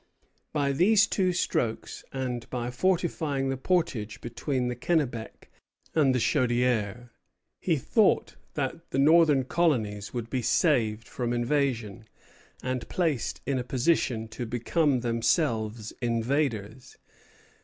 [0.51, 5.51] By these two strokes and by fortifying the portage between the Kennebec
[5.93, 7.11] and the Chaudière,
[7.59, 12.05] he thought that the northern colonies would be saved from invasion,
[12.63, 16.97] and placed in a position to become themselves invaders.